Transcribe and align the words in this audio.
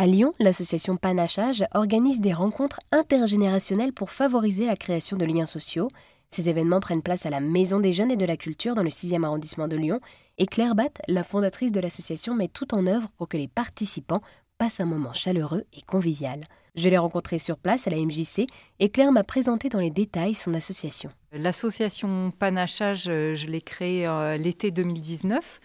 À 0.00 0.06
Lyon, 0.06 0.32
l'association 0.38 0.96
Panachage 0.96 1.62
organise 1.74 2.22
des 2.22 2.32
rencontres 2.32 2.80
intergénérationnelles 2.90 3.92
pour 3.92 4.08
favoriser 4.08 4.64
la 4.64 4.74
création 4.74 5.18
de 5.18 5.26
liens 5.26 5.44
sociaux. 5.44 5.88
Ces 6.30 6.48
événements 6.48 6.80
prennent 6.80 7.02
place 7.02 7.26
à 7.26 7.30
la 7.30 7.40
Maison 7.40 7.80
des 7.80 7.92
Jeunes 7.92 8.10
et 8.10 8.16
de 8.16 8.24
la 8.24 8.38
Culture 8.38 8.74
dans 8.74 8.82
le 8.82 8.88
6e 8.88 9.24
arrondissement 9.24 9.68
de 9.68 9.76
Lyon. 9.76 10.00
Et 10.38 10.46
Claire 10.46 10.74
Batt, 10.74 11.02
la 11.06 11.22
fondatrice 11.22 11.70
de 11.70 11.80
l'association, 11.80 12.34
met 12.34 12.48
tout 12.48 12.74
en 12.74 12.86
œuvre 12.86 13.10
pour 13.18 13.28
que 13.28 13.36
les 13.36 13.46
participants 13.46 14.22
passent 14.56 14.80
un 14.80 14.86
moment 14.86 15.12
chaleureux 15.12 15.64
et 15.74 15.82
convivial. 15.82 16.40
Je 16.76 16.88
l'ai 16.88 16.96
rencontrée 16.96 17.38
sur 17.38 17.58
place 17.58 17.86
à 17.86 17.90
la 17.90 17.98
MJC 17.98 18.46
et 18.78 18.88
Claire 18.88 19.12
m'a 19.12 19.24
présenté 19.24 19.68
dans 19.68 19.80
les 19.80 19.90
détails 19.90 20.34
son 20.34 20.54
association. 20.54 21.10
L'association 21.32 22.32
Panachage, 22.38 23.04
euh, 23.08 23.34
je 23.34 23.48
l'ai 23.48 23.60
créée 23.60 24.06
euh, 24.06 24.38
l'été 24.38 24.70
2019. 24.70 25.60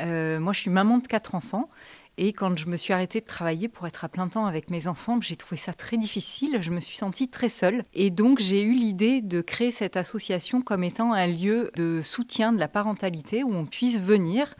Euh, 0.00 0.40
moi, 0.40 0.52
je 0.52 0.60
suis 0.60 0.70
maman 0.70 0.98
de 0.98 1.06
quatre 1.06 1.36
enfants 1.36 1.68
et 2.18 2.32
quand 2.32 2.58
je 2.58 2.66
me 2.66 2.76
suis 2.76 2.92
arrêtée 2.92 3.20
de 3.20 3.26
travailler 3.26 3.68
pour 3.68 3.86
être 3.86 4.04
à 4.04 4.08
plein 4.08 4.26
temps 4.26 4.46
avec 4.46 4.70
mes 4.70 4.88
enfants, 4.88 5.20
j'ai 5.20 5.36
trouvé 5.36 5.56
ça 5.56 5.72
très 5.72 5.96
difficile. 5.96 6.58
Je 6.60 6.72
me 6.72 6.80
suis 6.80 6.96
sentie 6.96 7.28
très 7.28 7.48
seule. 7.48 7.84
Et 7.94 8.10
donc, 8.10 8.40
j'ai 8.40 8.60
eu 8.60 8.72
l'idée 8.72 9.22
de 9.22 9.40
créer 9.40 9.70
cette 9.70 9.96
association 9.96 10.60
comme 10.60 10.82
étant 10.82 11.12
un 11.12 11.28
lieu 11.28 11.70
de 11.76 12.02
soutien 12.02 12.52
de 12.52 12.58
la 12.58 12.66
parentalité 12.66 13.44
où 13.44 13.54
on 13.54 13.66
puisse 13.66 14.00
venir 14.00 14.54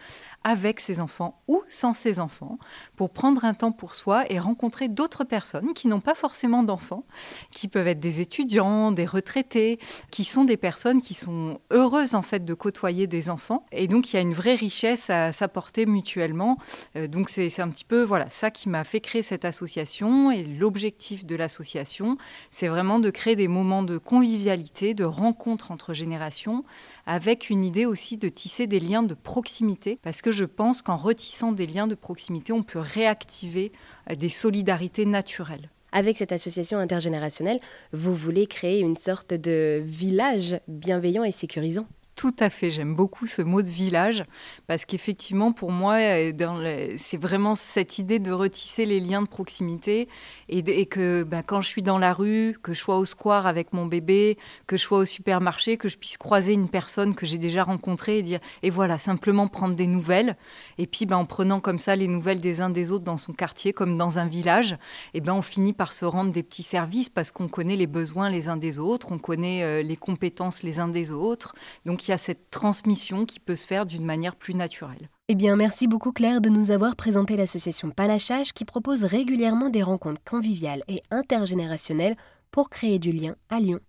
avec 0.48 0.80
ses 0.80 0.98
enfants 0.98 1.42
ou 1.46 1.62
sans 1.68 1.92
ses 1.92 2.20
enfants, 2.20 2.58
pour 2.96 3.10
prendre 3.10 3.44
un 3.44 3.52
temps 3.52 3.70
pour 3.70 3.94
soi 3.94 4.24
et 4.32 4.38
rencontrer 4.38 4.88
d'autres 4.88 5.22
personnes 5.22 5.74
qui 5.74 5.88
n'ont 5.88 6.00
pas 6.00 6.14
forcément 6.14 6.62
d'enfants, 6.62 7.04
qui 7.50 7.68
peuvent 7.68 7.86
être 7.86 8.00
des 8.00 8.22
étudiants, 8.22 8.90
des 8.90 9.04
retraités, 9.04 9.78
qui 10.10 10.24
sont 10.24 10.44
des 10.44 10.56
personnes 10.56 11.02
qui 11.02 11.12
sont 11.12 11.60
heureuses 11.70 12.14
en 12.14 12.22
fait 12.22 12.46
de 12.46 12.54
côtoyer 12.54 13.06
des 13.06 13.28
enfants. 13.28 13.62
Et 13.72 13.88
donc 13.88 14.10
il 14.10 14.16
y 14.16 14.18
a 14.18 14.22
une 14.22 14.32
vraie 14.32 14.54
richesse 14.54 15.10
à 15.10 15.34
s'apporter 15.34 15.84
mutuellement. 15.84 16.56
Euh, 16.96 17.08
donc 17.08 17.28
c'est 17.28 17.60
un 17.60 17.68
petit 17.68 17.84
peu 17.84 18.02
voilà 18.02 18.30
ça 18.30 18.50
qui 18.50 18.70
m'a 18.70 18.84
fait 18.84 19.00
créer 19.00 19.22
cette 19.22 19.44
association 19.44 20.30
et 20.30 20.44
l'objectif 20.44 21.26
de 21.26 21.36
l'association, 21.36 22.16
c'est 22.50 22.68
vraiment 22.68 23.00
de 23.00 23.10
créer 23.10 23.36
des 23.36 23.48
moments 23.48 23.82
de 23.82 23.98
convivialité, 23.98 24.94
de 24.94 25.04
rencontre 25.04 25.70
entre 25.70 25.92
générations, 25.92 26.64
avec 27.04 27.50
une 27.50 27.66
idée 27.66 27.84
aussi 27.84 28.16
de 28.16 28.30
tisser 28.30 28.66
des 28.66 28.80
liens 28.80 29.02
de 29.02 29.14
proximité, 29.14 29.98
parce 30.02 30.22
que 30.22 30.30
pense 30.44 30.82
qu'en 30.82 30.96
retissant 30.96 31.52
des 31.52 31.66
liens 31.66 31.86
de 31.86 31.94
proximité, 31.94 32.52
on 32.52 32.62
peut 32.62 32.78
réactiver 32.78 33.72
euh, 34.10 34.14
des 34.14 34.28
solidarités 34.28 35.06
naturelles. 35.06 35.70
Avec 35.92 36.18
cette 36.18 36.32
association 36.32 36.78
intergénérationnelle, 36.78 37.60
vous 37.92 38.14
voulez 38.14 38.46
créer 38.46 38.80
une 38.80 38.96
sorte 38.96 39.32
de 39.32 39.80
village 39.82 40.60
bienveillant 40.68 41.24
et 41.24 41.32
sécurisant 41.32 41.86
tout 42.18 42.34
à 42.40 42.50
fait, 42.50 42.72
j'aime 42.72 42.96
beaucoup 42.96 43.28
ce 43.28 43.42
mot 43.42 43.62
de 43.62 43.68
village 43.68 44.24
parce 44.66 44.84
qu'effectivement 44.84 45.52
pour 45.52 45.70
moi 45.70 45.98
euh, 46.00 46.96
c'est 46.98 47.16
vraiment 47.16 47.54
cette 47.54 48.00
idée 48.00 48.18
de 48.18 48.32
retisser 48.32 48.86
les 48.86 48.98
liens 48.98 49.22
de 49.22 49.28
proximité 49.28 50.08
et, 50.48 50.86
que 50.86 51.22
ben, 51.22 51.44
quand 51.46 51.60
je 51.60 51.68
suis 51.68 51.82
dans 51.82 51.96
la 51.96 52.12
rue, 52.12 52.58
que 52.60 52.74
je 52.74 52.80
sois 52.80 52.98
au 52.98 53.04
square 53.04 53.46
avec 53.46 53.72
mon 53.72 53.86
bébé, 53.86 54.36
que 54.66 54.76
je 54.76 54.82
sois 54.82 54.98
au 54.98 55.04
supermarché, 55.04 55.76
que 55.76 55.88
je 55.88 55.96
puisse 55.96 56.16
croiser 56.16 56.54
une 56.54 56.68
personne 56.68 57.14
que 57.14 57.24
j'ai 57.24 57.38
déjà 57.38 57.62
rencontrée 57.62 58.18
et 58.18 58.22
dire 58.22 58.40
et 58.64 58.70
voilà 58.70 58.98
simplement 58.98 59.46
prendre 59.46 59.76
des 59.76 59.86
nouvelles. 59.86 60.36
Et 60.78 60.88
puis 60.88 61.06
ben, 61.06 61.18
en 61.18 61.24
prenant 61.24 61.60
comme 61.60 61.78
ça 61.78 61.94
les 61.94 62.08
nouvelles 62.08 62.40
des 62.40 62.60
uns 62.60 62.70
des 62.70 62.90
autres 62.90 63.04
dans 63.04 63.16
son 63.16 63.32
quartier 63.32 63.72
comme 63.72 63.96
dans 63.96 64.18
un 64.18 64.26
village, 64.26 64.76
et 65.14 65.20
ben 65.20 65.34
on 65.34 65.42
finit 65.42 65.72
par 65.72 65.92
se 65.92 66.04
rendre 66.04 66.32
des 66.32 66.42
petits 66.42 66.64
services 66.64 67.10
parce 67.10 67.30
qu'on 67.30 67.46
connaît 67.46 67.76
les 67.76 67.86
besoins 67.86 68.28
les 68.28 68.48
uns 68.48 68.56
des 68.56 68.80
autres, 68.80 69.12
on 69.12 69.18
connaît 69.18 69.62
euh, 69.62 69.82
les 69.82 69.96
compétences 69.96 70.64
les 70.64 70.80
uns 70.80 70.88
des 70.88 71.12
autres, 71.12 71.54
donc 71.86 72.07
cette 72.16 72.50
transmission 72.50 73.26
qui 73.26 73.40
peut 73.40 73.56
se 73.56 73.66
faire 73.66 73.84
d'une 73.84 74.04
manière 74.04 74.36
plus 74.36 74.54
naturelle. 74.54 75.10
Eh 75.28 75.34
bien, 75.34 75.56
merci 75.56 75.86
beaucoup 75.86 76.12
Claire 76.12 76.40
de 76.40 76.48
nous 76.48 76.70
avoir 76.70 76.96
présenté 76.96 77.36
l'association 77.36 77.90
Panachage 77.90 78.54
qui 78.54 78.64
propose 78.64 79.04
régulièrement 79.04 79.68
des 79.68 79.82
rencontres 79.82 80.22
conviviales 80.24 80.84
et 80.88 81.02
intergénérationnelles 81.10 82.16
pour 82.50 82.70
créer 82.70 82.98
du 82.98 83.12
lien 83.12 83.34
à 83.50 83.60
Lyon. 83.60 83.80